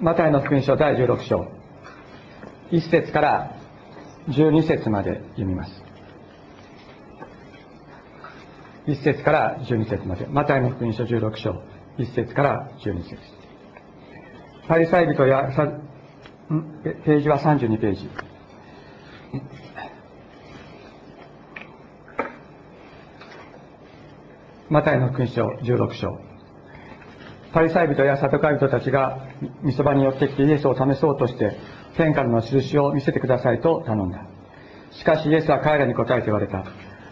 [0.00, 1.48] マタイの福音書第16章。
[2.70, 3.56] 1節から
[4.28, 5.70] 12節まで読みます。
[8.86, 10.26] 1節から12節まで。
[10.26, 11.62] マタイの福音書16章。
[11.98, 13.16] 1節から12節。
[14.68, 15.64] パリサイ人やさ
[17.04, 18.10] ページは32ページ。
[24.68, 26.25] マタイの福音書16章。
[27.56, 29.18] パリサイ人やサトカイ人たちが
[29.62, 31.56] みそばに寄ってきてイエスを試そうとして
[31.96, 34.26] 天からの印を見せてくださいと頼んだ。
[34.90, 36.66] しかしイエスは彼らに答えて言われた。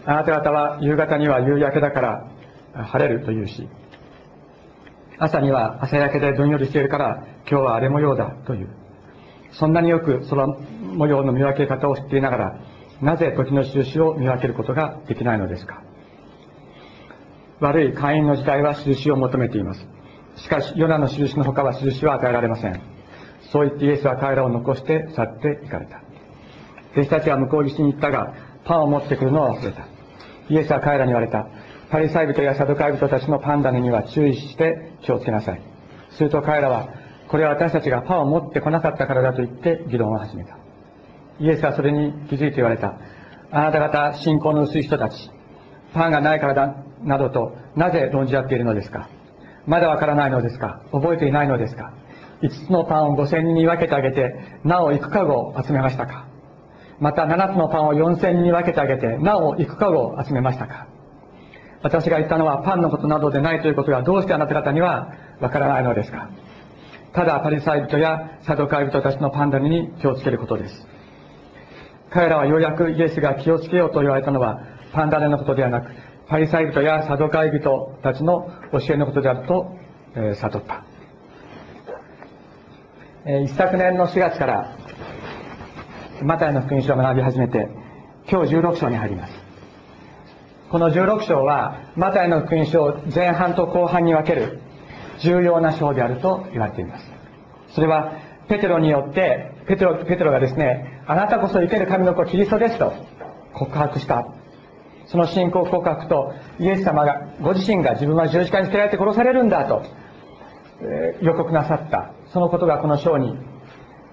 [0.05, 2.29] あなた方は夕方には夕焼けだから
[2.75, 3.67] 晴れるというし
[5.17, 8.69] 朝には朝焼けでどんよりしているから今日は荒れ模様だという。
[9.51, 12.59] そんなによく空模様の見分け方を知っていながら
[13.01, 15.81] なぜ時の印を見分けることができないのですか？
[17.61, 19.94] 悪い会員の時代は印を求めています。
[20.37, 22.81] しかしヨナの印の他は印は与えられません。
[23.51, 26.01] そう言ってイエスは彼らを残して去って行かれた。
[26.93, 29.87] 弟子たちは向こう岸に行ったがパンを持ってくるのを忘れた。
[30.49, 31.47] イエスは彼らに言われた。
[31.89, 35.61] パリサイ人やサドカイ人たちのパンダネには注意して気をつけなさい。
[36.11, 36.89] すると彼らは
[37.27, 40.57] これは私たちがパンを持ってこなかったからだと言って議論を始めた。
[41.39, 42.97] イエスはそれに気づいて言われた。
[43.51, 45.29] あなた方信仰の薄い人たち
[45.93, 49.09] パンがないからだなどとなぜ論じ合っているのですか？
[49.67, 50.81] まだわからないのですか？
[50.91, 51.93] 覚えていないのですか
[52.41, 56.27] ？5つのパンを5000人に分けてあげてなお幾かごを集めましたか？
[56.99, 60.87] また7つのパンを4000人に分けてあげてなお幾かごを集めましたか？
[61.81, 66.29] 私が言ったのはパンのことなどでないということがどうしてあなた方にはわからないのですか？
[67.13, 70.87] ただパリサイ人やサドカイ人たちのパンダに気をつけることです。
[72.11, 74.61] 彼らはようやくイエスが気をつけようと言われたのは
[74.93, 75.89] パンダネのことではなく
[76.27, 79.77] パリサイ人やサドカイ人たちの教えのことであると、
[80.15, 80.83] えー、悟った、
[83.25, 84.77] えー、一昨年の4月から
[86.23, 87.69] マタイの福音書を学び始めて
[88.29, 89.33] 今日16章に入ります。
[90.71, 94.61] この16章はマタイの福音書を前半と後半に分ける
[95.19, 97.05] 重要な章であると言われています。
[97.75, 98.13] それは
[98.47, 102.93] ペテロによってペテロペテロがですねあなたこそ生ける神の子キリストですと
[103.53, 104.25] 告白した
[105.07, 109.83] その信仰告白とイエス様がご自身が自分は十字架につけられて殺されるんだと、
[110.81, 112.11] え予告なさった。
[112.27, 113.37] そのことがこの章に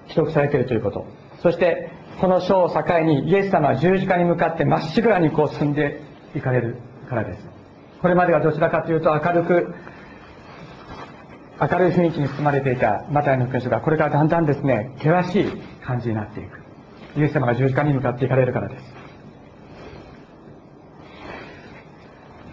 [0.09, 1.07] 記録されているということ。
[1.41, 6.01] そしてこの章を境にイエス様は十字架に向かってまっしぐらにこう進んで
[6.35, 6.77] いかれる
[7.09, 7.49] からです。
[8.01, 9.75] これまではどちらかというと明るく
[11.61, 16.61] 明るい雰囲気に包まれていたマタイの福音書がこれからだんだんですね険しい感じになっていく。
[17.17, 18.92] イエス様が十字架に向かっていかれるからです。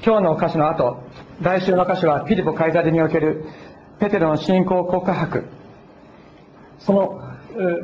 [0.02, 1.04] 今日の歌詞の後
[1.42, 3.44] 来週の歌詞はピリポ・カイザリにおける
[4.00, 5.46] ペテロの信仰告白。
[6.80, 7.22] その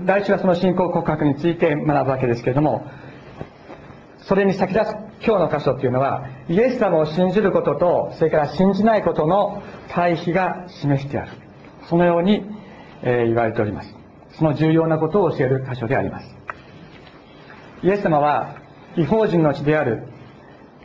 [0.06, 2.88] 来週はその信仰告白について学ぶわけですけれども
[4.20, 4.90] それに先立つ
[5.26, 11.32] 今日の箇所っていうのはイエス様を信じることとそれから信じないことの対比が示してある。
[11.90, 12.46] そのように、
[13.04, 13.94] え、言われております。
[14.38, 16.36] その重要なことを教える箇所であります。
[17.84, 18.56] イエス様は
[18.96, 20.08] 違法人の地である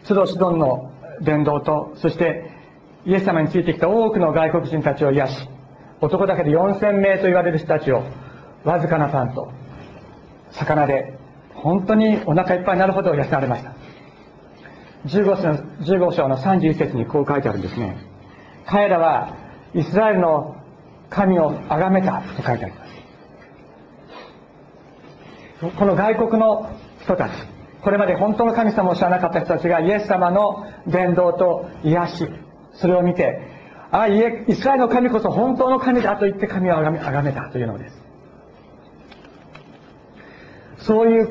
[0.04, 0.90] ツドシドンの
[1.20, 2.50] 伝道とそして
[3.06, 5.48] イエス様についてきた多くの外国人たちを癒し
[6.00, 8.04] 男だけで4000名と言われる人たちを
[8.64, 9.50] わずかなパンと
[10.52, 11.18] 魚で
[11.54, 13.74] 本当にお腹いっぱいになるほど養われました。
[15.06, 15.58] 15章の
[16.10, 17.96] ,15 章の31節にこう書いてあるんですね。
[18.66, 19.36] 彼らは
[19.74, 20.56] イスラエルの
[21.08, 22.86] 神を崇めたと書いてありま
[25.70, 25.76] す。
[25.76, 26.70] この外国の
[27.02, 27.32] 人たち
[27.82, 32.28] これまで本当の神様を知らなかった人たちがイエス様の伝道と癒し
[32.74, 33.40] それを見て
[33.90, 38.00] ああイスラエルの神こそ本当の神だと言って神を崇めたというのです。
[40.86, 41.28] そういう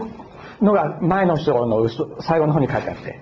[0.61, 1.87] のが前の章の
[2.21, 3.19] 最後の方に書いてあって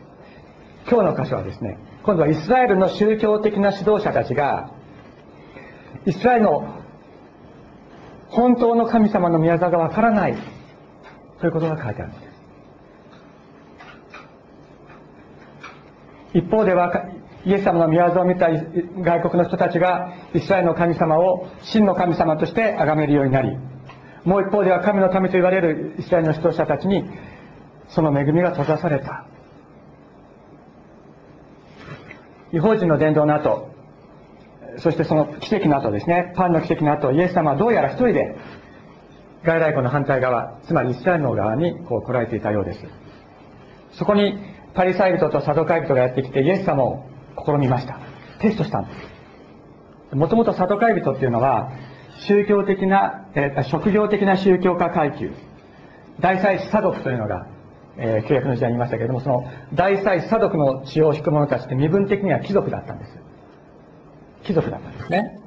[0.90, 4.72] 今日の箇所はですね今度はイスラエルの宗教的な指導者たちが
[6.06, 6.84] イスラエルの
[8.30, 10.38] 本当の神様の宮沢がわからない
[11.40, 12.27] ということが書いてあるんです。
[16.38, 16.92] 一方では
[17.46, 23.58] イエス様の宮沢を見た外国の人たちがイスラエルの神様を真の神様として崇めるようになり
[24.24, 27.04] もう一方では神の民と言われるイスラエルの指導者たちに
[27.90, 29.26] その恵みが閉ざされた。
[32.52, 33.70] 違法人の伝道の後
[34.80, 36.34] そしてその奇跡の後ですね。
[36.36, 38.36] パンの奇跡の後イエス様はどうやら一人で
[39.44, 42.80] 外来湖の反対側つまりイスラエルの側にこう来られていたようです。
[43.94, 47.04] そこにパリサイ人とサドカイ人がやってきてイエス様を
[47.44, 48.00] 試みました。
[48.40, 48.92] テストしたんで
[50.12, 50.16] す。
[50.16, 51.72] もともとサドカイ人っていうのは
[52.28, 55.32] 宗教的な、えー職業的な宗教家階級。
[56.20, 57.48] 大祭司査読というのが、
[57.98, 63.12] えー契約の時代にいましたけれどもその大祭司査読の血を引く者たちって身分的には貴族だったんです。
[64.44, 65.40] 貴族だったんですね。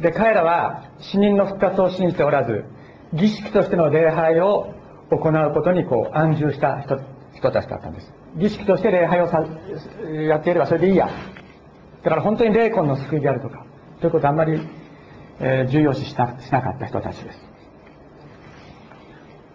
[0.00, 2.66] で彼らは死人の復活を信じておらず
[3.14, 4.74] 儀式としての礼拝を
[5.10, 8.12] 行うことにこう安住した人人たちだったんです。
[8.36, 9.44] 儀式として礼拝をさ
[10.28, 11.08] やっていればそれでいいや。
[12.02, 13.64] だから本当に霊魂の救いであるとか
[14.00, 14.60] ということあんまり、
[15.40, 17.38] えー重要視しなしなかった人たちです。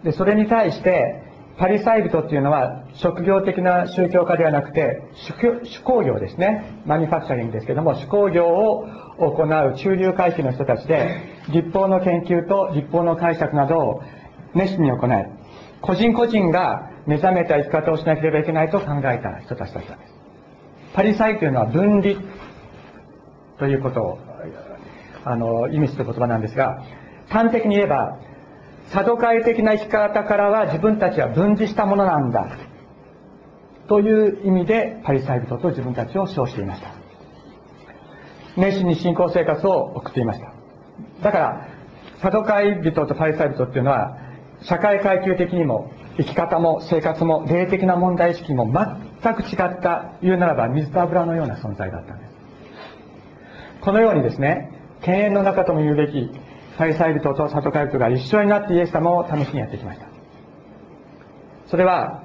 [0.04, 1.22] でそれに対して
[1.58, 5.32] パリサイ人っていうのは職業的な宗教家ではなくて手
[5.68, 6.82] 手工業ですね。
[6.86, 8.86] マニファクチャリングですけども手工業を
[9.18, 11.20] 行う中流階級の人たちで
[11.50, 14.02] 立法の研究と立法の解釈などを
[14.54, 15.41] 熱心に行い
[15.82, 20.12] 個人個人が目覚めた生き方をしなければいけないと考えた人たちだったんです。
[20.94, 22.14] パリサイというのは分離
[23.58, 24.18] ということを
[25.24, 26.82] あの意味する言葉なんですが
[27.28, 28.18] 端的に言えば
[28.88, 32.58] サドカイ的な生き方からは自分たちは分離したものなんだ
[33.88, 36.90] という意味でパリサイ人と自分たちを称していました。
[38.56, 40.52] 熱心に信仰生活を送っていました。
[41.22, 41.68] だから
[42.20, 44.18] サドカイ人とパリサイ人っていうのは
[44.62, 48.66] 社会階級的にも生き方も生活も霊的な問題意識も
[49.22, 52.32] 全く違った言うならば水と油のような存在だったんです。
[53.80, 54.70] このようにですね
[55.02, 56.30] 犬猿の中とも言うべき
[56.78, 60.06] パリサイ人とサドカイ人が一緒になってイエス様を試しにやってきました。
[61.66, 62.22] それは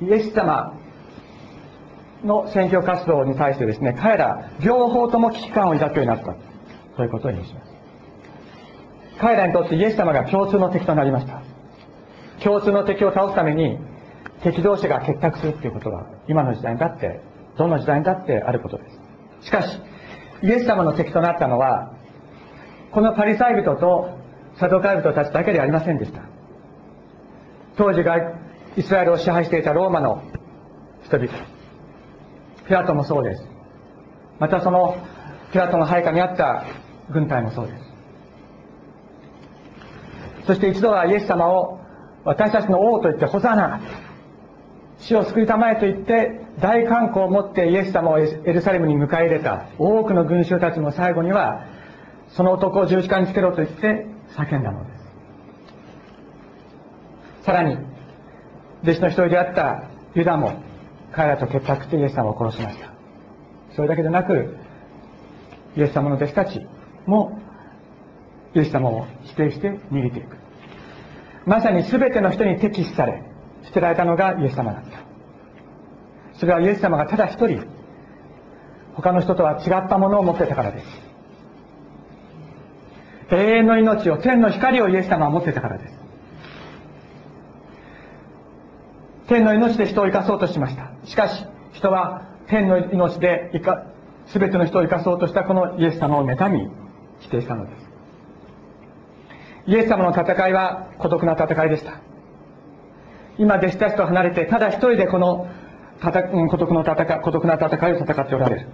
[0.00, 0.78] イエス様
[2.24, 6.34] の選挙活動に対してですね彼ら両方とも危機感を抱くようになった
[6.96, 7.65] ということを意味します。
[9.20, 11.42] 彼らにとってイエス様が共通の敵となりました。
[12.42, 13.78] 共通の敵を倒すために
[14.42, 17.20] 敵同士が結託するということは今の時代にだって
[17.56, 18.84] どの時代にだってあることで
[19.40, 19.46] す。
[19.46, 19.80] しかし
[20.42, 21.94] イエス様の敵となったのは
[22.92, 24.10] このパリサイ人と
[24.58, 26.22] サドカイ人たちだけではありませんでした。
[27.76, 28.16] 当時が
[28.76, 30.22] イスラエルを支配していたローマの
[31.04, 31.30] 人々
[32.66, 33.46] ピラトもそうです。
[34.38, 34.96] またその
[35.52, 36.64] ピラトの配下にあった
[37.10, 37.85] 軍隊もそうです。
[40.46, 41.80] そして一度はイエス様を
[42.24, 43.80] 私たちの王と言ってホザナ
[44.98, 49.66] 死を救いたまえと言って大観光を持ってイエス様をエルサレムに迎え入れた。
[49.78, 51.66] 多くの群衆たちの最後には
[52.30, 54.06] その男を十字架につけろと言って
[54.36, 54.92] 叫んだので
[57.42, 57.44] す。
[57.44, 57.76] さらに
[58.82, 59.84] 弟子の一人であった
[60.14, 60.54] ユダも
[61.12, 62.90] 彼らと結託してイエス様を殺しました。
[63.74, 64.56] それだけでなく
[65.76, 66.66] イエス様の弟子たち
[67.04, 67.38] も
[68.56, 70.36] イエス様を否定して逃げていく。
[71.44, 73.22] まさに全ての人に敵視され
[73.64, 74.98] 捨てられたのがイエス様だった
[76.40, 77.64] それはイエス様がただ一人
[78.94, 80.86] 他の人とは違ったものを持ってたからです。
[83.30, 85.94] 永遠の命を天の光をイエス様は持ってたからです。
[89.28, 90.92] 天の命で人を生かそうとしました。
[91.04, 93.86] しかし人は天の命で生か
[94.32, 96.70] 全ての人を生かそうとしたこのイエス様を妬み
[97.20, 97.85] 否定したのです。
[99.66, 102.00] イエス様の戦いは孤独な戦いでした。
[103.38, 105.48] 今弟子たちと離れてただ一人でこの
[106.50, 108.68] 孤独の戦孤独な戦いを戦っておられる。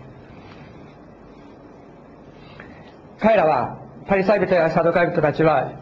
[3.20, 5.72] 彼らはパリサイ人やサドカイ人たちは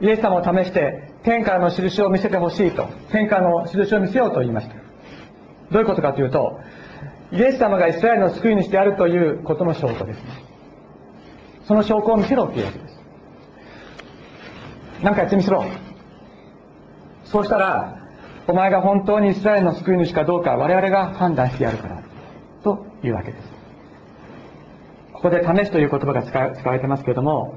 [0.00, 4.74] イエス様を試して天からの印を見せてほしいと天からの印を見せようと言いました。
[5.70, 6.60] どういうことかというと
[7.32, 10.24] イエス様がイスラエルの救い主であるということの証拠ですね。
[11.66, 12.91] その証拠を見せろというわけです。
[15.02, 15.64] 何かやってみせろ。
[17.24, 17.98] そうしたら
[18.46, 22.02] お前が本当にイスラエルの救い主かどうか我々が判断してやるから
[22.62, 23.48] というわけです。
[25.12, 27.54] ここで試すという言葉が使われてますけれども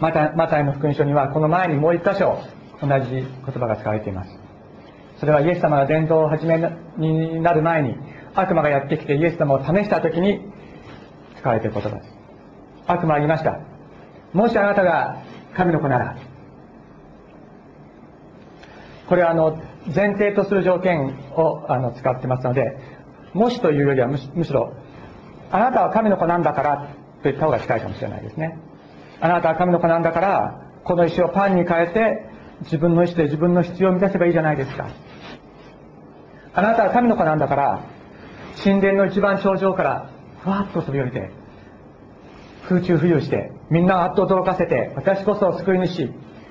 [0.00, 2.38] マタマタイの福音書にはこの前にもう一箇所
[2.80, 4.30] 同じ言葉が使われています。
[5.18, 6.58] それはイエス様が伝道を始め
[6.98, 7.96] になる前に
[8.34, 10.40] 悪魔がやってきてイエス様を試した時に
[11.38, 12.08] 使われている言葉です。
[12.86, 13.60] 悪魔は言いました。
[14.32, 15.22] もしあなたが
[15.56, 16.16] 神の子なら
[19.08, 19.60] これはあの
[19.94, 22.78] 前提とする条件をあの使ってますので
[23.34, 24.74] もしというよりはむしろ
[25.50, 26.76] あなたは神の子なんだから
[27.22, 28.58] と言った方が近いかもしれないですね。
[29.20, 32.26] あなたは神の子なんだからこの石をパンに変えて
[32.62, 34.88] 自分の意思で自分の必要を満たせばいいじゃないですか。
[36.54, 37.84] あなたは神の子なんだから
[38.62, 41.30] 神殿の一番頂上からふわっと飛び降りて
[42.68, 46.10] 空中浮遊してみんなをあっと驚かせて私こそ救い主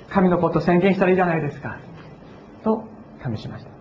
[0.10, 1.80] 神の子と宣言したらいいじゃないですか。
[3.24, 3.72] 試しました。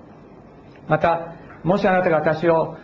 [0.88, 1.34] また
[1.64, 2.76] もしあなたが私を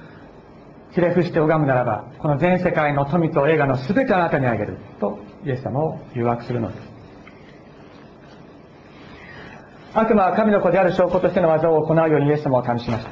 [0.92, 6.88] ひれ伏して拝むならばこの全世界の富と映画の全てあなたにあげるとイエス様を誘惑するのです。
[9.94, 13.10] 悪魔は神の子である証拠としての技を行うようにイエス様を試しました。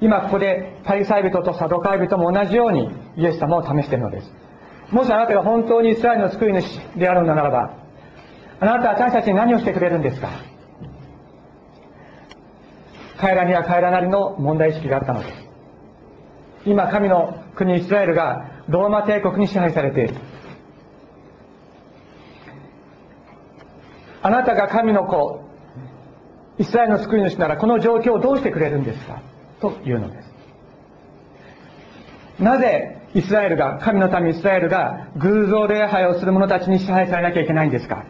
[0.00, 4.32] 今ここでパリサイ人とサドカイ人も同じようにイエス様を試しているのです。
[4.90, 7.76] もしあなたが本当にイスラエルの救い主であるのならば
[8.60, 10.28] あなたは私たちに何をしてくれるんですか？
[13.18, 15.36] 彼らには彼らなりの問題意識があったのです。
[16.66, 20.14] 今神の国イスラエルがローマ帝国に支配されている。
[24.22, 25.44] あなたが神の子
[26.58, 29.20] イスラエルの救い主ならこの状況をどうしてくれるんですか？
[29.60, 30.32] というのです。
[32.42, 38.04] なぜイスラエルが神の民イスラエルが偶像礼拝をする者たちに支配されなきゃいけないんですか？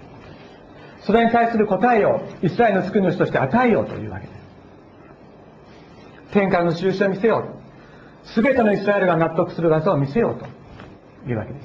[1.00, 4.43] それに対する答えをイスラエルの救い主として与えようというわけです。
[6.32, 7.42] 天下の印を見せよう
[8.34, 8.42] と。
[8.42, 10.46] 全てのイスラエルが納得する技を見せようと。
[11.28, 11.60] いうわけで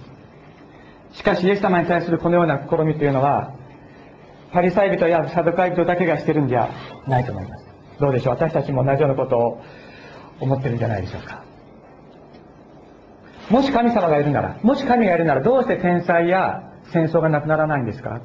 [1.12, 1.18] す。
[1.18, 3.54] しかしイエス様に対するこのような試みというのは
[4.54, 6.70] パリサイ人やサドカイ人だけがしてるんじゃ
[7.08, 7.66] ないと思います。
[8.00, 8.36] どうでしょう？
[8.36, 9.62] 私たちも同じようなことを
[10.40, 11.44] 思ってるんじゃないでしょうか。
[13.50, 18.22] もし神様がいるならもし神がいるならどうして天災や戦争がなくならないんですか？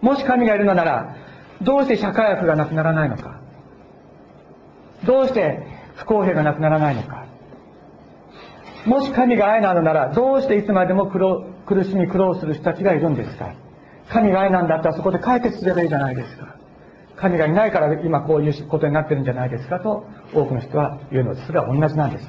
[0.00, 1.16] もし神がいるのなら
[1.62, 3.33] どうして社会悪がなくならないのか？
[5.04, 7.24] どうして不公平がなくならないのか。
[8.86, 13.54] もし神が愛なのならどうしていつまでも苦しみ苦労する人たちがいるんですか。
[14.10, 16.56] 神が愛なんだったらそこで解決すればいいじゃないですか。
[17.16, 19.80] 神がいないから今こういうことになってるんじゃないですか。
[19.80, 22.28] と多くの人は言うのですそれは同じなんです。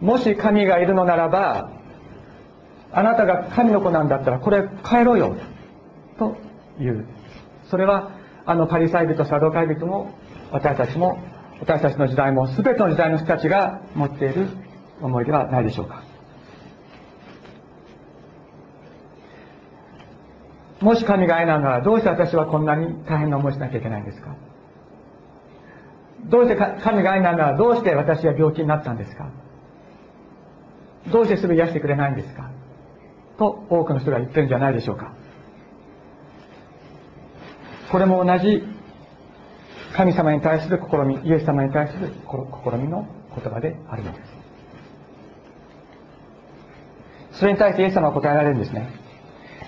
[0.00, 1.70] もし神がいるのならば
[2.92, 5.36] あなたが神の子なんだったらこれ帰ろうよ。
[6.18, 6.36] と
[6.80, 7.06] いう。
[7.70, 8.10] それは
[8.44, 10.10] あのパリサイ人サドカイ人も
[10.50, 11.18] 私たちも
[11.60, 14.48] 私たちの時代も全ての時代の人たちが持っている
[15.00, 16.02] 思いではないでしょうか。
[20.80, 24.36] もし神が愛なのならどうして私はこんなに大変な思いしなきゃいけないんですか？
[26.26, 29.28] どうして神が愛なのならどうして私は病気になったんですか？
[31.10, 32.50] どうしてすぐ癒してくれないんですか？
[33.38, 35.12] と多くの人が言ってるんじゃないでしょうか。
[37.90, 38.62] これも同じ
[39.94, 44.18] 神様に対する試みイエス様に対する試みの言葉であるので
[47.32, 47.40] す。
[47.40, 48.88] それに対してイエス様は答えられるんですね。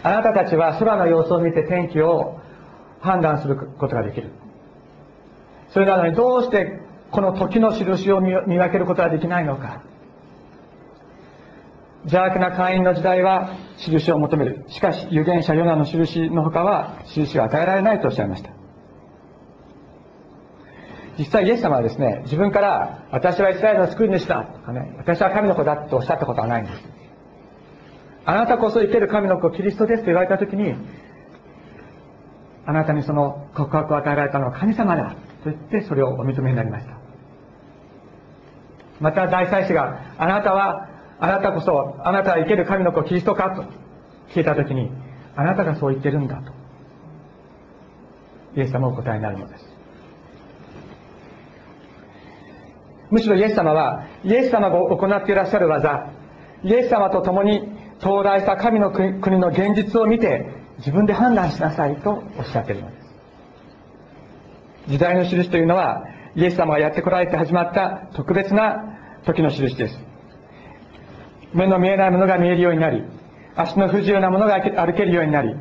[0.03, 2.41] あなたたちは空の様子を見て天気を
[3.01, 4.31] 判断することができる。
[5.71, 9.83] それなのにどうしてこの時の印を見分けることができないのか。
[12.05, 14.65] 邪悪な会員の時代は印を求める。
[14.69, 18.60] しかし預言者ヨナの印の他は印を与えられないとおっしゃいました。
[21.21, 26.83] 実際イエス様はですね自分から私はイスラエルの救い主だとかね私は神の子だとおっしゃったことはないんです。
[28.25, 30.75] あなたこそ生ける神の子キリストですと言われた時に
[32.65, 36.99] あなたにその告白を与えられたのは神様だと言ってそれをお認めになりました。
[38.99, 43.65] また大祭司があなたはあなたこそあなたは生ける神の子キリストかと
[44.33, 44.91] 聞いた時に
[45.37, 46.53] あなたがそう言ってるんだと
[48.57, 49.70] イエス様お答えになるのです。
[53.11, 56.11] むしろイエス様はイエス様が行っていらっしゃる技
[56.63, 57.63] イエス様と共に
[58.01, 60.47] 到来した神の国の現実を見て
[60.79, 63.01] 自分で判断しなさいとおっしゃっているのです。
[64.89, 69.99] 時代の印というのはイエス様がやってこられて始まった特別な時の印です。
[71.53, 73.03] 目の見えないものが見えるようになり
[73.57, 75.55] 足の不自由なものが歩けるようになり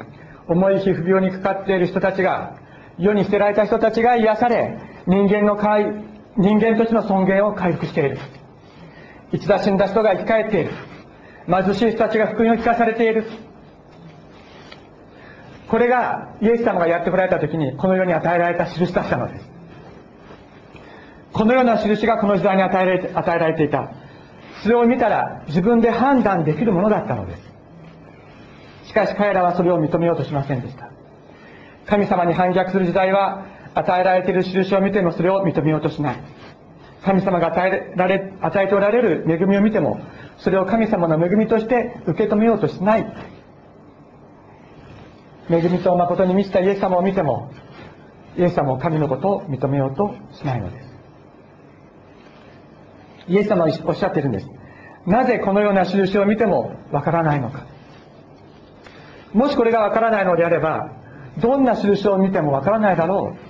[0.48, 2.58] 重い皮膚病にかかっている人たちが
[2.98, 4.78] 世に捨てられた人たちが癒され
[5.08, 5.56] 人間の
[6.40, 8.18] 人間としての尊厳を回復している。
[9.34, 10.72] 一度死んだ人が生き返っている。
[11.48, 13.26] 貧しい人たちが福音を聞かされている。
[15.68, 19.50] これがイエス様がやってこられた時にこの世に与えられた印だったのです。
[21.34, 23.92] このような印がこの時代に与えられ与えられていた。
[24.64, 28.88] それを見たら自分で判断できるものだったのです。
[28.88, 30.90] しかし彼らはそれを認めようとしませんでした。
[31.86, 33.46] 神様に反逆する時代は
[33.80, 36.20] 与えられている印を見てもそれを認めようとしない。
[37.04, 40.02] 神様が与えられ与えておられる恵みを見ても
[40.38, 43.06] それを神様の恵みとして受け止めようとしない。
[45.50, 47.52] 恵みと誠に満ちたイエス様を見ても
[48.38, 50.90] イエス様を神のことを認めようとしないのです。
[53.30, 54.48] イエス様はおっしゃっているんです。
[55.06, 57.66] なぜこのような印を見てもわからないのか。
[59.34, 60.92] もしこれがわからないのであれば
[61.42, 63.49] どんな印を見てもわからないだろう。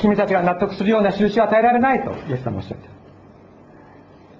[0.00, 2.88] 君たちが納得するような印は与えられないとイエス様おっしゃって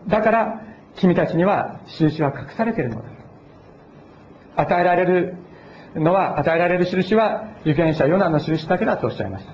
[0.08, 0.62] だから
[0.96, 3.18] 君たちには印は隠されているのだ
[4.58, 5.36] 与えられる
[5.94, 9.52] のは、与えられる印は、預言者ヨナの印だけだとおっしゃいました。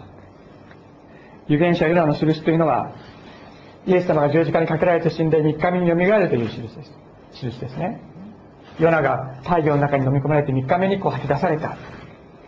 [1.47, 2.93] 預言者ヨナの印というのは、
[3.87, 6.79] イエス様が十字架にかけられて死んで3日目によみがえるという印です。
[7.33, 8.01] 印ですね。
[8.79, 11.77] ヨナが太陽の中に飲み込まれて3日目にこう吐き出された。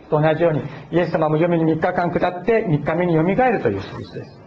[0.09, 0.61] と同じように、
[0.91, 4.39] イエス様も読みに3日間下って3日目によみがえるという印です。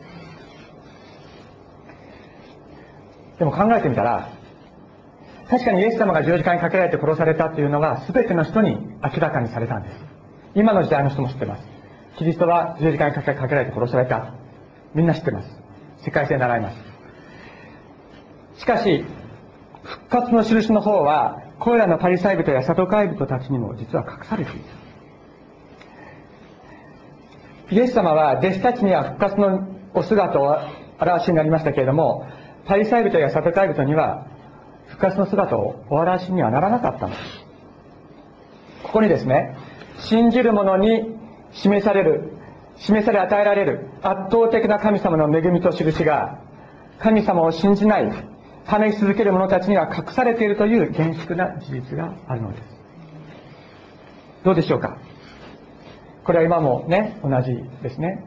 [3.38, 4.28] でも考えてみたら、
[5.48, 9.96] 確かにイエス様が十字架にかけられて殺されたというのは全ての人に明らかにされたんです。
[10.54, 11.62] 今の時代の人も知ってます。
[12.18, 14.34] キリストは十字架にかけられて殺された。
[14.94, 15.48] みんな知ってます。
[16.04, 18.60] 世界性習います。
[18.60, 19.04] しかし、
[19.82, 24.60] 復活の印の方は、これらのパリサイ人やサトカイ人たちにも実は隠されている。
[27.70, 30.58] イエス様は弟子たちには復活のお姿を
[31.00, 32.26] 表しになりましたけれども、
[32.66, 34.26] パリサイ人やサトカイ人には
[34.88, 37.22] 復活の姿をお表しにはならなかったのです。
[38.82, 39.56] ここにですね、
[39.98, 41.16] 信じる者に
[41.52, 42.32] 示される、
[42.76, 46.40] 示され与えられる圧倒的な神様の恵みと印が、
[46.98, 48.10] 神様を信じない、
[48.66, 52.62] 試し続ける者たちには隠されているという厳粛な事実があるのです。
[54.44, 54.98] どうでしょうか？
[56.24, 58.24] これは今もね、同じですね。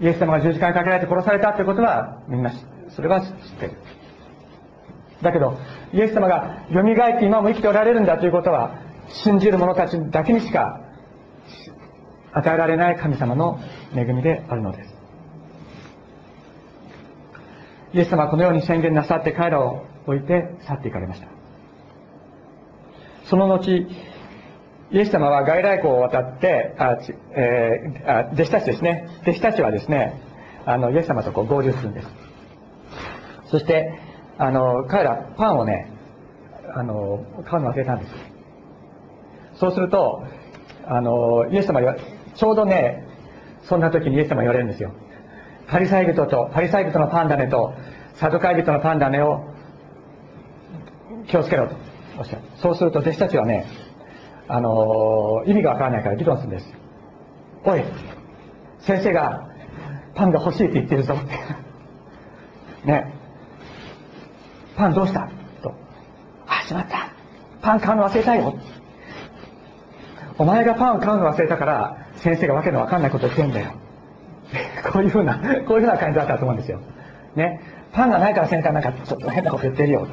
[0.00, 2.52] イエス様が十字架にかけられて殺されたということは、みんな、
[2.90, 3.28] それは知っ
[3.60, 3.72] てる。
[5.22, 5.56] だけど、
[5.92, 8.74] イエス様が蘇って今も生きておられるんだということは、
[9.08, 10.80] 信じる者たちだけにしか
[12.32, 13.60] 与えられない神様の
[13.94, 14.94] 恵みであるのです。
[17.94, 21.28] イエス様はこのように宣言なさって彼らを置いて去っていかれました。
[23.26, 23.86] その後、
[24.92, 26.98] イエス様は外来湖を渡って、あ
[27.34, 29.08] えー、あ弟子たちですね。
[29.22, 30.20] 弟子たちはですね、
[30.66, 32.08] あの、イエス様とこう合流するんです。
[33.46, 33.98] そして、
[34.36, 35.90] あの、彼らパンをね、
[36.74, 38.12] あの、買うの忘れたんです。
[39.54, 40.24] そうすると、
[40.86, 41.96] あの、イエス様は、
[42.34, 43.06] ちょうどね、
[43.62, 44.92] そんな時にイエス様言われるんですよ。
[45.68, 47.72] パリサイ人と、パリサイ人のパンダネと、
[48.16, 49.40] サドカイ人のパンダネを
[51.28, 51.76] 気をつけろと
[52.18, 52.42] おっしゃる。
[52.56, 53.66] そうすると弟子たちはね、
[54.54, 56.66] あの、意味がわからないから議論するんです。
[57.64, 57.82] おい、
[58.80, 59.48] 先生が
[60.14, 61.30] パンが欲しいって言ってるぞって。
[62.84, 63.14] ね。
[64.76, 65.26] パンどうした？
[65.62, 65.72] と。
[66.46, 67.08] あ、しまった。
[67.62, 68.54] パン買うの忘れたよ。
[70.36, 73.70] お前がパンを買うの忘れたから、先生がわけのわかんないこと言ってんだよ。
[74.92, 76.78] こういうふうな、こういうふうな感じだったと思うんですよ。
[77.36, 77.58] ね。
[77.92, 80.06] パンがないから先生はなんかちょっと変なこと言ってるよ。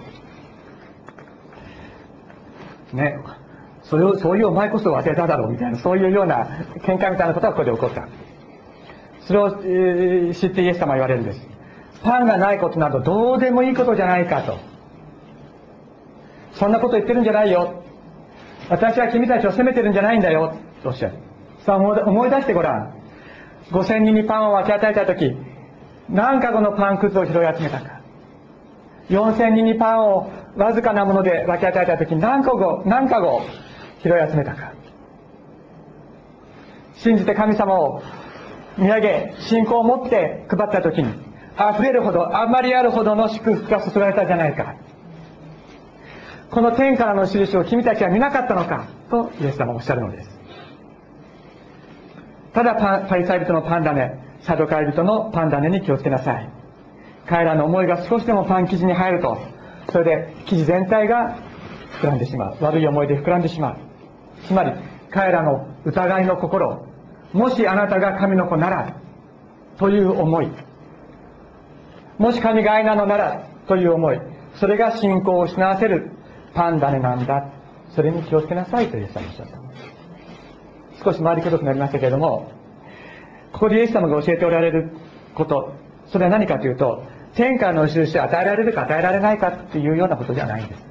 [2.93, 3.17] ね。
[3.89, 6.45] それを、そういうお前こそ忘れただろうみたいな、そういうような
[6.84, 8.08] 喧嘩みたいなことがここで起こった。
[9.21, 11.47] それを、えー、知ってイエス様は言われるんです。
[12.04, 14.58] パンがないことなどどうでもいいことじゃないかと。
[16.54, 17.84] そんなこと言ってるんじゃないよ。
[18.69, 20.56] 私は君たちを責めてるんじゃないんだよ。
[20.84, 21.15] とおっしゃる。
[21.65, 22.93] さあ思い出してごらん。
[23.71, 25.36] 5000人にパンを分け与えた時、
[26.10, 28.02] 何かごのパンくずを拾い集めたか。
[29.10, 33.41] 4000人にパンをわずかなもので分け与えた時、何かご、何かご
[34.02, 34.74] 拾い集めたか。
[36.96, 38.02] 信じて神様を
[38.78, 41.14] 見上げ、信仰を持って配った時に、
[41.74, 44.76] 溢れるほど、あまりあるほどの祝福が注がれたじゃないか。
[46.52, 50.40] この天からの印を君たちは見なかったのかとイエス様はおっしゃるのです。
[52.54, 56.50] ただパリサイ人のパンダネ、サドカイ人のパンダネに気をつけなさい。
[57.28, 59.38] 彼らの思いが少しでもパン生地に入ると、
[59.92, 61.38] それで生地全体が
[62.02, 62.58] 膨らんでしまう。
[62.62, 63.88] 悪い思いで膨らんでしまう。
[64.50, 64.74] つまり、
[65.12, 66.84] 彼らの疑いの心、
[67.34, 68.96] もしあなたが神の子なら、
[69.78, 70.50] という思い、
[72.18, 74.20] もし神が愛なのならという思い。
[74.56, 76.12] それが信仰を失わせる
[76.56, 77.52] パンダネなんだ。
[77.92, 78.88] それに気をつけなさい。
[78.88, 79.60] とイエス様おっしゃった。
[81.04, 82.52] 少し回りくどくなりましたけれども
[83.54, 84.90] ここでイエス様が教えておられる
[85.36, 85.74] こと。
[86.08, 87.04] それは何かというと
[87.36, 90.88] 天下の印を与えられるか与えられないかっていうようなことではないんです。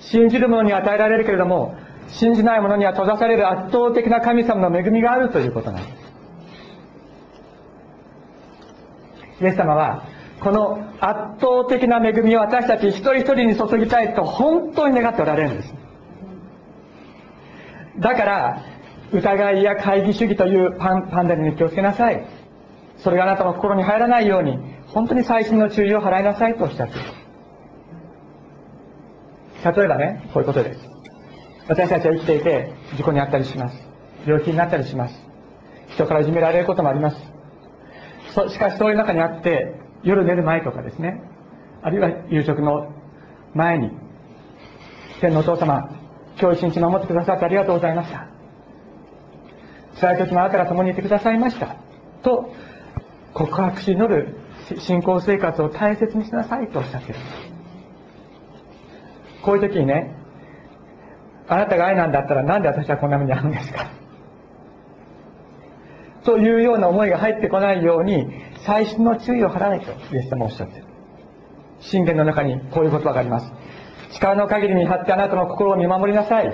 [0.00, 1.76] 信じる者に与えられるけれども
[2.08, 6.06] 信じない者には閉ざされる圧倒的な神様の恵みがあるということなんです
[9.40, 10.04] イエス様は、
[10.40, 15.74] この圧倒的な恵みを私たち一人一人に注ぎたいと本当に願っておられるんです。
[17.98, 18.62] だから、
[19.12, 22.26] 疑いや懐疑主義というパンパンダに気をつけなさい。
[22.98, 27.25] それがあなたの心に入らないように、本当に細心の注意を払いなさいとおっしゃっている。
[29.64, 30.80] 例えばね、こういうことです。
[31.68, 33.76] 私たちは生きていて、事故に遭ったりします。
[34.26, 35.14] 病気になったりします。
[35.88, 37.16] 人からいじめられることもあります。
[38.48, 41.22] しかしそういう中にあって夜寝る前とかですね
[41.82, 42.92] あるいは夕食の
[43.54, 43.90] 前に
[45.20, 45.88] 天のお父様、
[46.38, 48.28] 今日一日守ってくださってありがとうございました。
[49.98, 51.76] 辛い時もあなたが共にいてくださいました。
[52.22, 52.52] と、
[53.32, 54.36] 告白し祈る
[54.78, 57.20] 信仰生活を大切にしなさいとおっしゃっている。
[59.46, 60.14] こういう時にね、
[61.48, 63.88] あなたが愛なんだったらなんで私はこんな目に遭うんですか？
[66.24, 68.26] というような思いが入ってこないように、
[68.66, 70.86] 最新の注意を払わないと、イエス様おっしゃっている。
[71.78, 73.52] 信玄の中にこういう言葉があります。
[74.14, 76.52] 力の限りに張ってあなたの心を見守りなさい。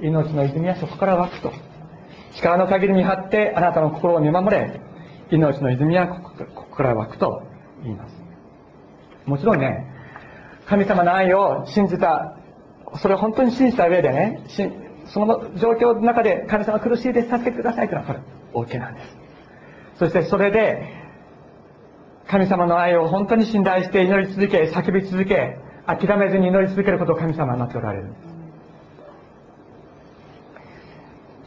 [0.00, 1.52] 命の泉はそこから湧くと。
[2.38, 4.80] 力の限りに張ってあなたの心を見守れ。
[5.30, 7.42] 命の泉はここから湧くと
[7.82, 8.14] 言います。
[9.26, 9.92] もちろんね、
[10.68, 12.36] 神様の愛を信じた、
[13.00, 14.44] それを本当に信じた上でね、
[15.06, 18.20] その状況の中で神様苦しいです、助けてくださいというのはこ
[18.64, 19.16] れ、OK なんです。
[19.98, 20.82] そしてそれで、
[22.28, 28.36] 神様の愛を本当に信頼して祈り続け、叫び続け、諦めずに祈り続けることを神様は待っておられるんです。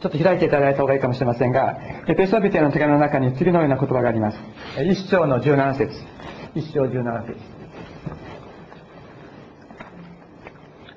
[0.00, 1.76] ちょっと開いていただいた方がいいかもしれませんが、
[2.08, 4.38] エペソビテの手紙の中に次のような言葉があります。
[4.82, 5.92] 一章の17節
[6.54, 7.59] 一章17節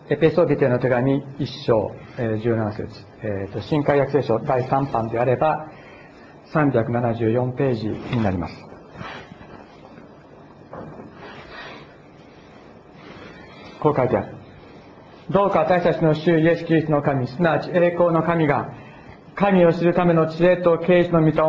[0.10, 2.88] エペソビテの手紙一章17節
[3.24, 5.72] えーと、新海約聖書第3版であれば
[6.54, 8.54] 374ページになります。
[13.80, 14.36] こう書いてある。
[15.30, 18.74] どうか私たちの主イエス・キリストの神、すなわち栄光の神が、
[19.36, 21.42] 神を知るための知恵と啓示の御霊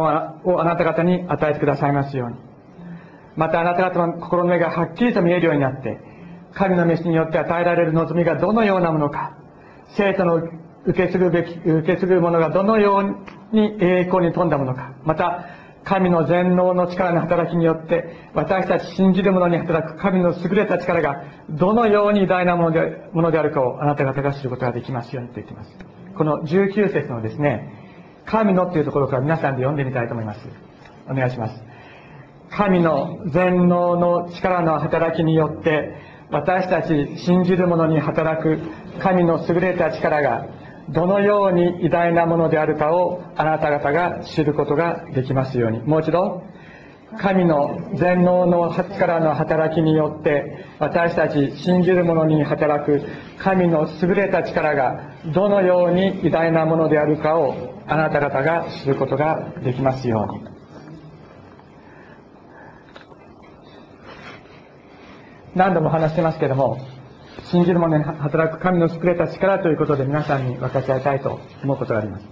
[0.44, 2.36] をあなた方に与えてくださいますように。
[3.36, 6.13] またあなた方の心の目がはっきりと見えるようになって、
[6.54, 9.36] 神の飯によって与えられる望みがどのようなものか、
[9.96, 10.42] 生徒の
[10.86, 12.98] 受け継ぐべき、受け継ぐものがどのよ
[13.52, 15.46] うに栄光に富んだものか、また、
[15.84, 25.70] 神の全能の力の働きによって、私たち信じる者に働く神の優れた力が、どのように偉大なものでものであるかをあなた方が知ることができますようにと言っています。
[26.16, 27.70] この19節のですね、
[28.24, 30.40] 神のっていうところから皆さんで読んでみたいと思います。
[31.10, 31.62] お願いします。
[32.50, 38.58] 神の全能の力の働きによって、私たち信じる者に働く
[39.00, 40.46] 神の優れた力が、
[40.90, 45.80] どのように偉大なものであるかをあなた方が知ることができますように。
[45.80, 46.42] もう一度、
[47.18, 53.02] 神の全能の力の働きによって私たち信じる者に働く
[53.38, 57.54] 神の優れた力がどのように偉大なものであるかを
[57.86, 60.53] あなた方が知ることができますように。
[65.54, 66.78] 何度も話してますけども、
[67.50, 72.26] 信じる者に働く神の優れた力ということで皆さんに分かち合いたいと思うことがあります。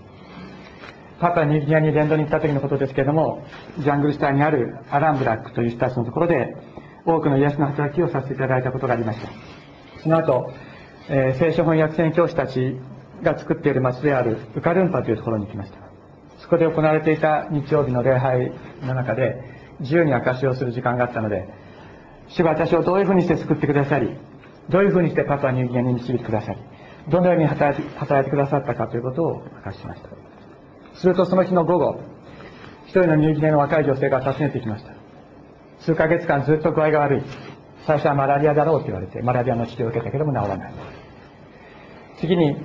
[1.21, 3.45] パパニューギアに伝道に行った時のことですけれども、
[3.79, 6.57] ジャングルスタイにあるアランブラックという人たちのところで、
[7.07, 9.29] 多くの癒しの働きをさせていただいたことがありました。
[10.03, 10.53] その後、
[11.09, 12.77] えー、聖書翻訳宣教師たち
[13.23, 15.79] が作っている町であるウカルンパというところに行きました。
[16.39, 19.41] そこで行われていた日曜日の礼拝の中で、
[19.79, 21.49] 自由に証しをする時間があったので、
[22.29, 24.17] 主が私をどういうふうにして救ってくださり、
[24.69, 26.59] どういうふうにしてパパニューギニアに導いてくださり、
[27.09, 30.09] どのように働いてくださったかということを明かしました。
[30.95, 32.01] するとその日の午後、
[32.87, 34.93] 一人のニューギニアの若い女性が訪ねてきました。
[35.81, 37.23] 数ヶ月間ずっと具合が悪い。
[37.87, 40.73] 最初はマラリアだろうと言われて、マラリアの治療を受けたけども治らない。
[42.19, 42.57] 次に、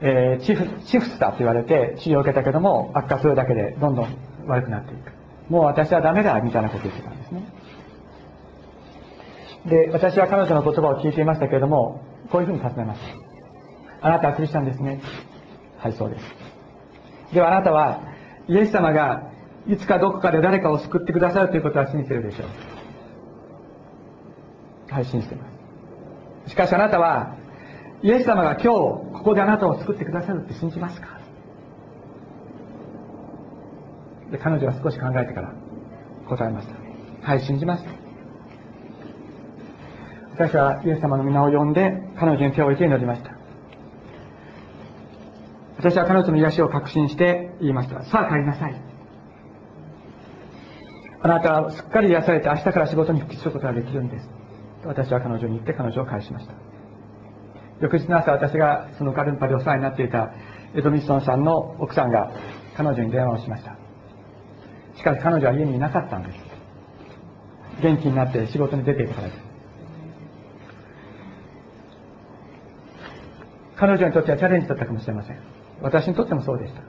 [0.00, 4.08] えー、チフチフスだと言われて治療を受けたけども悪化するだけでどんどん
[4.46, 5.12] 悪くなっていく。
[5.48, 7.10] もう私はダメだみたいなこと言ってた
[9.68, 9.90] で。
[9.92, 12.00] 私は彼女の言葉を聞いていましたけれども、
[12.30, 13.00] こういうふうに尋ねまし
[14.00, 14.06] た。
[14.06, 15.00] あなたはクリスチャンですね。
[15.78, 16.24] はい、そうです。
[17.34, 18.00] ではあなたは、
[18.48, 19.30] イエス様が
[19.66, 22.44] いつかどこかで誰かを救ってくださるということは信じてるでしょ
[24.90, 24.92] う。
[24.92, 25.44] はい、信じていま
[26.44, 26.50] す。
[26.50, 27.34] しかしあなたは、
[28.02, 31.18] イエス様が今日、ここであなたを救ってくださるって信じますか？
[34.30, 35.52] で、彼女は少し考えてから
[36.28, 36.74] 答えました。
[37.28, 37.84] はい、信じます。
[40.38, 43.30] 私はイエス様の皆を呼んで彼女に手を置いて祈りました。
[45.78, 48.04] 私は彼女の癒しを確信して言いました。
[48.04, 48.82] さあ帰りなさい。
[51.22, 54.28] あなたはすっかり癒されて明日から仕事に復帰することができるんです。
[54.84, 56.52] 私は彼女に言って彼女を返しました。
[57.80, 60.34] 翌日の朝私がそのカルンパでお世話になっていた
[60.74, 62.30] エドミッソンさんの奥さんが
[62.76, 63.74] 彼女に電話をしました。
[64.98, 66.38] しかし彼女は家にいなかったんです。
[67.80, 69.45] 元気になって仕事に出ていたからです。
[73.76, 75.38] 彼女にとってはチャレンジだったかもしれません。
[75.82, 76.82] 私にとってもそうでした。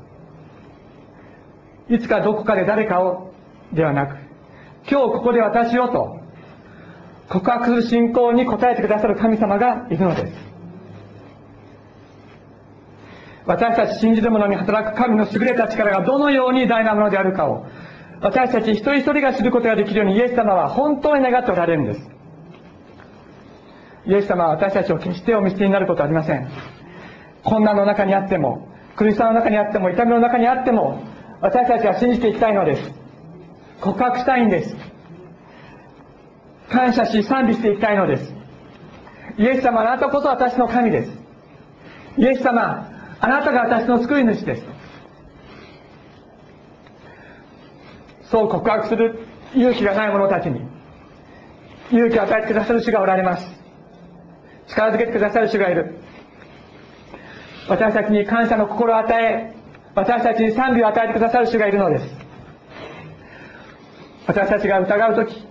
[1.94, 3.32] いつかどこかで誰かを
[3.74, 4.18] ではなく、
[4.90, 6.20] 今日ここで私をと
[7.30, 10.48] 告白する信仰に応えてくださる神様がいるのです。
[13.48, 17.66] 私たち信じる者に働く神の優れた力がどのように偉大なものであるかを
[18.22, 22.17] 私たち一人一人が知ることができるようにイエス様は本当に願っておられるんです
[24.08, 26.50] イエス様は私たちを決してお見捨てになることはありません。
[27.44, 31.04] 困難の中にあっても苦しさの中にあっても痛みの中にあっても
[31.42, 32.92] 私たちは信じていきたいのです。
[33.82, 34.76] 告白したいんです。
[36.70, 38.34] 感謝し賛美していきたいのです。
[39.38, 41.12] イエス様あなたこそ私の神です。
[42.18, 42.90] イエス様
[43.20, 44.64] あなたが私の救い主です。
[48.32, 50.62] そう告白する勇気がない者たちに
[51.92, 53.57] 勇気を与えてくださる主がおられます。
[54.68, 55.98] 力づけてくださる主がいる。
[57.70, 59.56] 私たちに感謝の心を与え
[59.94, 62.28] 私たちに賛美を与えてくださる主がいるのです。
[64.28, 65.48] 私たちが疑う時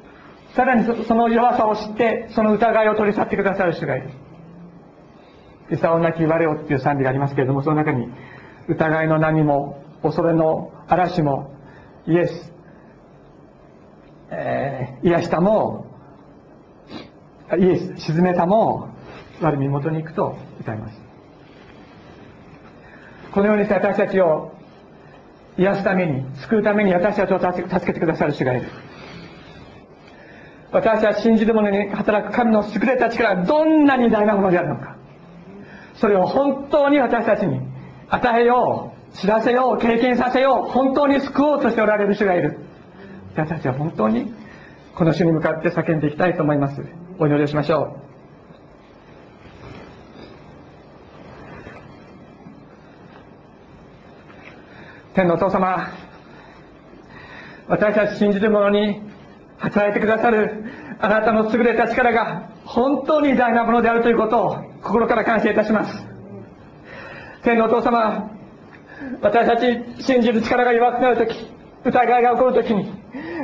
[0.54, 4.10] さらにその弱さを知ってその疑いを取り去ってくださる主がいる
[5.70, 8.08] 「いさおなき我を」っていう賛美がありますけれどもその中に
[8.68, 11.50] 疑いの波も恐れの嵐も
[12.06, 12.52] イエス、
[14.30, 15.86] えー、癒したも
[17.58, 18.88] イエス沈めたも
[19.40, 21.00] 我身元に行くと歌います。
[23.32, 24.52] このようにして私たちを
[25.58, 28.68] 癒すために救うために私たちを助けてくださる主がいる。
[30.72, 34.96] 私は信じる者に働く神の優れた力がどんなに大なものであるのか。
[35.94, 37.60] それを本当に私たちに
[38.08, 42.58] 与えよう知らせよう経験させよう本当に救おうとしておられる主がいる。
[43.34, 44.32] 私たちは本当に
[44.94, 46.82] この主に向かって叫んでいきたいと思います。
[47.18, 48.05] お祈りをしましょう。
[55.16, 55.94] 天のお父様
[57.68, 59.00] 私たち信じる者に
[59.56, 60.62] 働いてくださる
[61.00, 66.06] あなたの優れた力が本当に偉大なものであるということを心から感謝いたします。
[67.42, 68.30] 天のお父様
[69.22, 71.50] 私たち信じる力が弱くなるとき
[71.86, 72.92] 疑いが起こるときに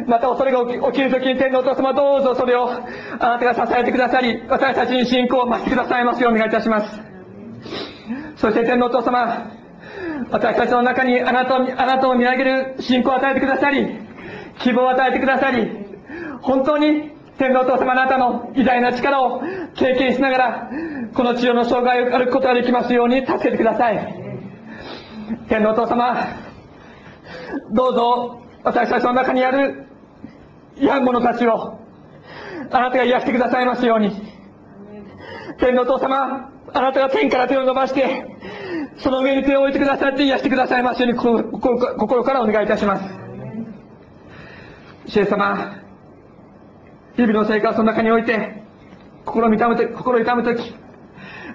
[0.07, 2.83] また恐れが起きるときに天のお父様どうぞそれをあ
[3.19, 7.01] なたが支えてくださり私たちに信仰を増してくださいますようお願いいたします。
[8.37, 9.62] そして天のお父様
[10.31, 13.87] 私たちの中にあなたをあなたを見上げる信仰を与えてくださり
[14.61, 15.69] 希望を与えてくださり
[16.43, 19.43] 本当に天皇お父様あなたの偉大な力を
[19.75, 20.71] 経験しながら
[21.15, 24.23] この治療の障害を歩くことができますように助けてください。
[25.49, 26.27] 天皇お父様
[27.73, 29.87] どうぞ私たちの中にある
[30.77, 31.79] 病む者たちを
[32.71, 34.11] あなたが癒してくださいますように。
[35.59, 38.27] 天皇お父様あなたが天から手を伸ばして
[38.99, 43.05] その上に手を置いてくださって癒してくださいますように心からお願いいたします。
[45.07, 45.83] 主様
[47.17, 48.63] 日々の生活の中において
[49.25, 50.75] 心を痛むと心痛む時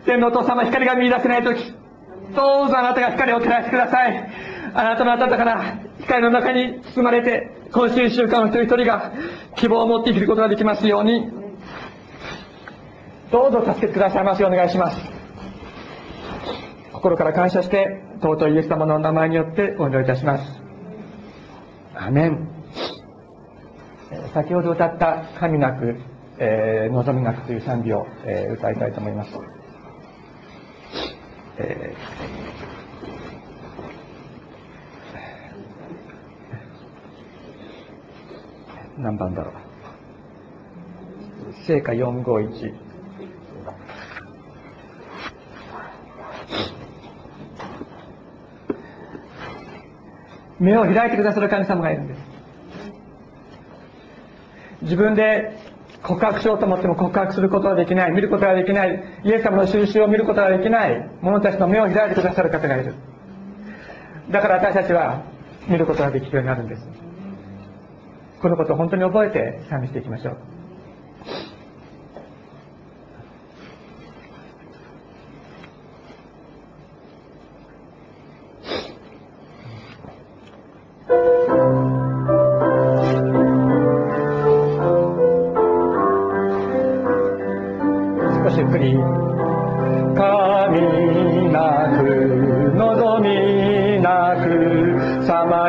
[0.06, 1.74] 天のお父様光が見出せない時
[2.36, 4.30] どうぞあなたが光を照らしてください。
[4.74, 9.14] あなたの温かな光の中に包まれて今週1週間の一人一人が
[9.56, 11.32] 希望を持って生きることができますように
[13.32, 15.17] どうぞ助けてくださいますようお願いします。
[16.98, 20.44] 心から感謝して尊いイエス様の名前によってお祈りいたします。
[21.94, 22.50] アメン。
[24.34, 25.96] 先ほど歌った「神なく、
[26.40, 29.32] えー、望みなく」という賛美を、えー、歌いたいと思います、
[31.60, 39.54] えー、何番だろう。
[41.68, 42.87] 聖歌451
[50.68, 52.20] 目を開いてくださる神様がいるんです。
[54.82, 55.58] 自分で
[56.04, 58.12] 告白しようと思っても告白することはできない。
[58.12, 59.02] 見ることができない。
[59.24, 61.10] イエス様の印を見ることができない。
[61.22, 62.96] 者たちの目を開いてくださる方がいる。
[64.30, 65.24] だから私たちは
[65.70, 66.86] 見ることができるようになるんです。
[68.42, 70.57] このことを本当に覚えて賛美していきましょう。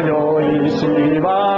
[0.01, 0.87] よいし
[1.21, 1.58] は。